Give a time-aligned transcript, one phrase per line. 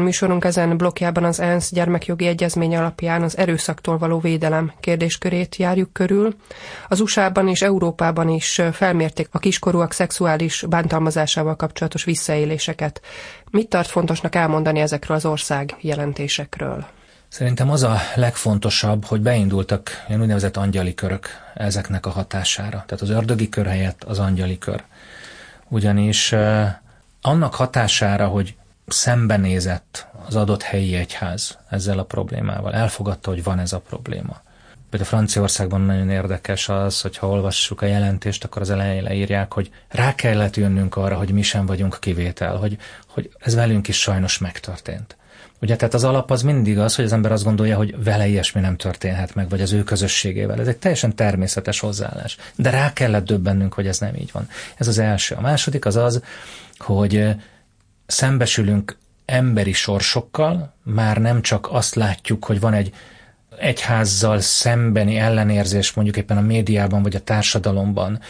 [0.00, 6.34] Műsorunk ezen blokkjában az ENSZ gyermekjogi egyezmény alapján az erőszaktól való védelem kérdéskörét járjuk körül.
[6.88, 13.00] Az USA-ban és Európában is felmérték a kiskorúak szexuális bántalmazásával kapcsolatos visszaéléseket.
[13.50, 16.84] Mit tart fontosnak elmondani ezekről az ország jelentésekről?
[17.28, 22.84] Szerintem az a legfontosabb, hogy beindultak ilyen úgynevezett angyali körök ezeknek a hatására.
[22.86, 24.84] Tehát az ördögi kör helyett az angyali kör.
[25.68, 26.74] Ugyanis eh,
[27.20, 28.54] annak hatására, hogy
[28.86, 32.74] szembenézett az adott helyi egyház ezzel a problémával.
[32.74, 34.44] Elfogadta, hogy van ez a probléma.
[34.90, 39.70] Például Franciaországban nagyon érdekes az, hogy ha olvassuk a jelentést, akkor az elején leírják, hogy
[39.88, 44.38] rá kellett jönnünk arra, hogy mi sem vagyunk kivétel, hogy, hogy ez velünk is sajnos
[44.38, 45.16] megtörtént.
[45.60, 48.60] Ugye, tehát az alap az mindig az, hogy az ember azt gondolja, hogy vele ilyesmi
[48.60, 50.60] nem történhet meg, vagy az ő közösségével.
[50.60, 52.36] Ez egy teljesen természetes hozzáállás.
[52.56, 54.48] De rá kellett döbbennünk, hogy ez nem így van.
[54.76, 55.34] Ez az első.
[55.34, 56.22] A második az az,
[56.78, 57.36] hogy
[58.06, 62.94] szembesülünk emberi sorsokkal, már nem csak azt látjuk, hogy van egy
[63.58, 68.20] egyházzal szembeni ellenérzés mondjuk éppen a médiában vagy a társadalomban,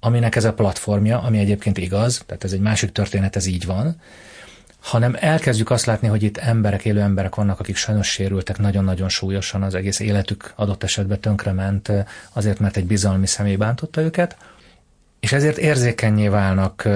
[0.00, 4.00] aminek ez a platformja, ami egyébként igaz, tehát ez egy másik történet, ez így van,
[4.80, 9.62] hanem elkezdjük azt látni, hogy itt emberek, élő emberek vannak, akik sajnos sérültek nagyon-nagyon súlyosan,
[9.62, 11.92] az egész életük adott esetben tönkrement
[12.32, 14.36] azért, mert egy bizalmi személy bántotta őket,
[15.20, 16.88] és ezért érzékenyé válnak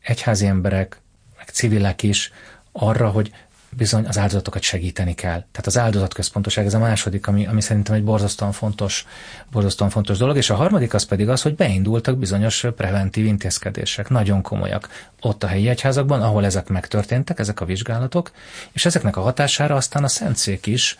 [0.00, 1.00] egyházi emberek,
[1.36, 2.32] meg civilek is
[2.72, 3.32] arra, hogy
[3.76, 5.44] bizony az áldozatokat segíteni kell.
[5.52, 9.06] Tehát az áldozatközpontoság ez a második, ami, ami szerintem egy borzasztóan fontos,
[9.52, 14.42] borzasztóan fontos dolog, és a harmadik az pedig az, hogy beindultak bizonyos preventív intézkedések, nagyon
[14.42, 14.88] komolyak
[15.20, 18.30] ott a helyi egyházakban, ahol ezek megtörténtek, ezek a vizsgálatok,
[18.72, 20.98] és ezeknek a hatására aztán a Szentszék is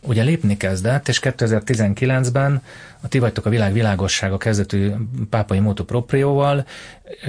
[0.00, 2.62] ugye lépni kezdett, és 2019-ben
[3.00, 4.92] a Ti vagytok a világ világossága kezdetű
[5.30, 6.66] pápai motu proprióval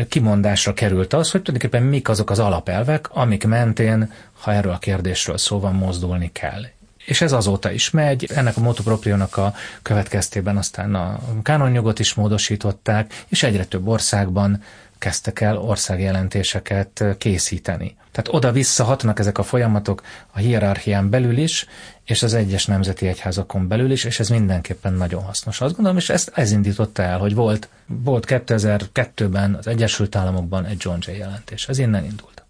[0.10, 5.38] kimondásra került az, hogy tulajdonképpen mik azok az alapelvek, amik mentén, ha erről a kérdésről
[5.38, 6.62] szó van, mozdulni kell.
[7.06, 13.24] És ez azóta is megy, ennek a motopropriónak a következtében aztán a kánonjogot is módosították,
[13.28, 14.64] és egyre több országban
[15.00, 17.96] kezdtek el országjelentéseket készíteni.
[18.12, 20.02] Tehát oda-vissza hatnak ezek a folyamatok
[20.32, 21.66] a hierarchián belül is,
[22.04, 25.62] és az egyes nemzeti egyházakon belül is, és ez mindenképpen nagyon hasznos.
[25.62, 30.78] Azt gondolom, és ezt ez indította el, hogy volt, volt 2002-ben az Egyesült Államokban egy
[30.80, 31.68] John Jay jelentés.
[31.68, 32.44] Ez innen indult.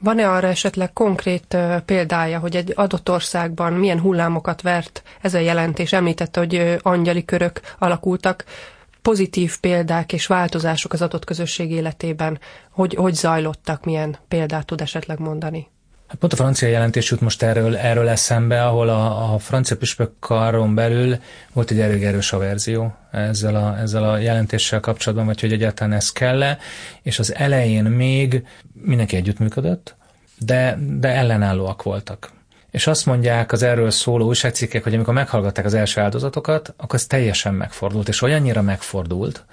[0.00, 5.92] Van-e arra esetleg konkrét példája, hogy egy adott országban milyen hullámokat vert ez a jelentés?
[5.92, 8.44] Említette, hogy angyali körök alakultak
[9.02, 15.18] pozitív példák és változások az adott közösség életében, hogy, hogy zajlottak, milyen példát tud esetleg
[15.18, 15.68] mondani?
[16.08, 20.12] Hát pont a francia jelentés jut most erről, erről eszembe, ahol a, a francia püspök
[20.18, 21.16] karon belül
[21.52, 26.12] volt egy elég erős verzió ezzel a, ezzel a jelentéssel kapcsolatban, vagy hogy egyáltalán ez
[26.12, 26.58] kell -e,
[27.02, 29.96] és az elején még mindenki együttműködött,
[30.38, 32.30] de, de ellenállóak voltak
[32.70, 37.06] és azt mondják az erről szóló újságcikkek, hogy amikor meghallgatták az első áldozatokat, akkor ez
[37.06, 39.44] teljesen megfordult, és olyannyira megfordult,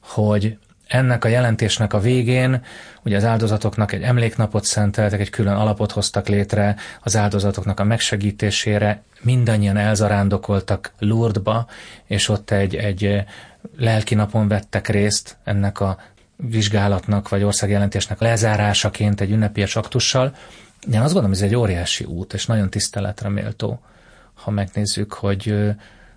[0.00, 0.56] hogy
[0.88, 2.64] ennek a jelentésnek a végén
[3.04, 9.02] ugye az áldozatoknak egy emléknapot szenteltek, egy külön alapot hoztak létre az áldozatoknak a megsegítésére,
[9.20, 11.66] mindannyian elzarándokoltak Lourdesba,
[12.06, 13.24] és ott egy, egy
[13.76, 15.98] lelki napon vettek részt ennek a
[16.36, 20.34] vizsgálatnak vagy országjelentésnek lezárásaként egy ünnepélyes aktussal,
[20.90, 23.80] én azt gondolom, ez egy óriási út, és nagyon tiszteletre méltó,
[24.34, 25.54] ha megnézzük, hogy,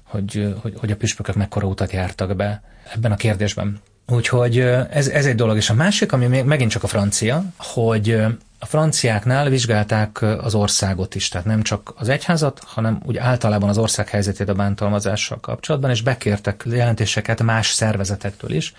[0.03, 3.79] hogy, hogy, hogy a püspökök mekkora utat jártak be ebben a kérdésben.
[4.07, 4.59] Úgyhogy
[4.89, 5.55] ez, ez egy dolog.
[5.55, 8.11] És a másik, ami még megint csak a francia, hogy
[8.59, 13.77] a franciáknál vizsgálták az országot is, tehát nem csak az egyházat, hanem úgy általában az
[13.77, 18.73] ország helyzetét a bántalmazással kapcsolatban, és bekértek jelentéseket más szervezetektől is,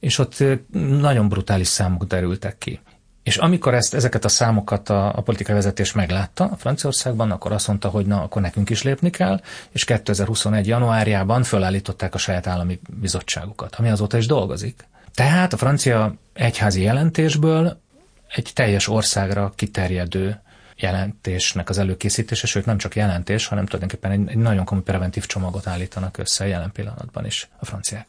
[0.00, 0.44] és ott
[0.74, 2.80] nagyon brutális számok derültek ki.
[3.22, 7.68] És amikor ezt, ezeket a számokat a, a politikai vezetés meglátta a Franciaországban, akkor azt
[7.68, 9.40] mondta, hogy na, akkor nekünk is lépni kell,
[9.70, 10.66] és 2021.
[10.66, 14.86] januárjában fölállították a saját állami bizottságukat, ami azóta is dolgozik.
[15.14, 17.80] Tehát a francia egyházi jelentésből
[18.28, 20.40] egy teljes országra kiterjedő
[20.76, 25.66] jelentésnek az előkészítése, sőt nem csak jelentés, hanem tulajdonképpen egy, egy nagyon komoly preventív csomagot
[25.66, 28.06] állítanak össze jelen pillanatban is a franciák.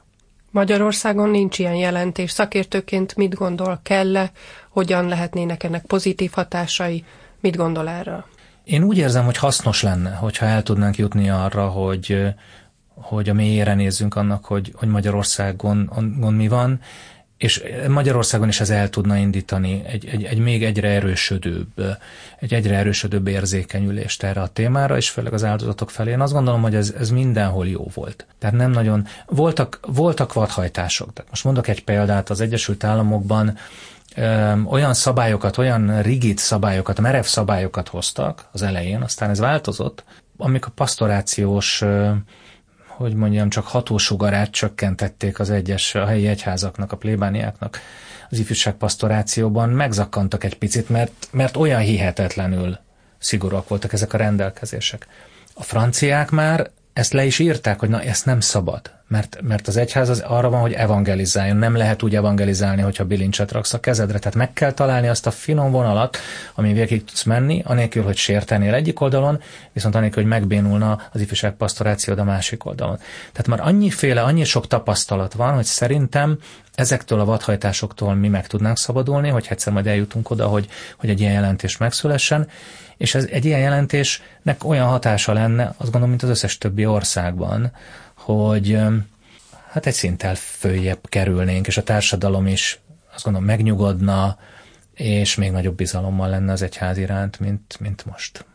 [0.54, 2.32] Magyarországon nincs ilyen jelentés.
[2.32, 4.32] Szakértőként mit gondol, kell-e,
[4.74, 7.04] hogyan lehetnének ennek pozitív hatásai,
[7.40, 8.26] mit gondol erről?
[8.64, 12.34] Én úgy érzem, hogy hasznos lenne, hogyha el tudnánk jutni arra, hogy,
[12.88, 15.90] hogy a mélyére nézzünk annak, hogy, hogy Magyarországon
[16.20, 16.80] gond mi van,
[17.38, 21.98] és Magyarországon is ez el tudna indítani egy, egy, egy még egyre erősödőbb,
[22.40, 26.12] egy egyre erősödőbb érzékenyülést erre a témára, és főleg az áldozatok felé.
[26.12, 28.26] Én azt gondolom, hogy ez, ez mindenhol jó volt.
[28.40, 31.14] Tehát nem nagyon, voltak, voltak vadhajtások.
[31.14, 33.58] Tehát most mondok egy példát, az Egyesült Államokban
[34.66, 40.04] olyan szabályokat, olyan rigid szabályokat, merev szabályokat hoztak az elején, aztán ez változott,
[40.38, 41.84] amik a pastorációs
[42.88, 47.80] hogy mondjam, csak hatósugarát csökkentették az egyes a helyi egyházaknak, a plébániáknak
[48.30, 52.78] az ifjúságpastorációban, megzakkantak egy picit, mert, mert olyan hihetetlenül
[53.18, 55.08] szigorúak voltak ezek a rendelkezések.
[55.54, 59.78] A franciák már ezt le is írták, hogy na, ezt nem szabad, mert, mert az
[59.78, 61.58] egyház az arra van, hogy evangelizáljon.
[61.58, 64.20] Nem lehet úgy evangelizálni, hogyha bilincset raksz a kezedre.
[64.20, 66.18] Tehát meg kell találni azt a finom vonalat,
[66.56, 69.42] ami végig tudsz menni, anélkül, hogy sértenél egyik oldalon,
[69.74, 72.98] viszont anélkül, hogy megbénulna az ifjúság pastorációd a másik oldalon.
[73.32, 76.38] Tehát már annyiféle, annyi sok tapasztalat van, hogy szerintem
[76.76, 80.68] ezektől a vadhajtásoktól mi meg tudnánk szabadulni, hogy egyszer majd eljutunk oda, hogy,
[80.98, 82.48] hogy egy ilyen jelentés megszülessen,
[82.98, 87.72] és ez egy ilyen jelentésnek olyan hatása lenne, azt gondolom, mint az összes többi országban,
[88.24, 88.78] hogy
[89.70, 92.80] hát egy szinttel följebb kerülnénk, és a társadalom is
[93.14, 94.38] azt gondolom megnyugodna,
[94.94, 98.46] és még nagyobb bizalommal lenne az egyház iránt, mint, mint most.